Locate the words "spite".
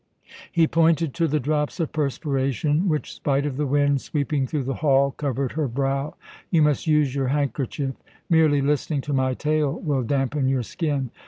3.13-3.45